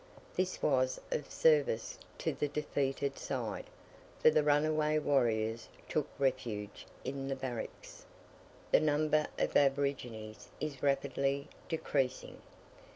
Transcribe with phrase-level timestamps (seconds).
[0.35, 3.65] This was of service to the defeated side,
[4.19, 8.07] for the runaway warriors took refuge in the barracks.
[8.71, 12.41] The number of aborigines is rapidly decreasing.